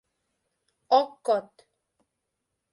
[0.99, 1.47] —Ок код.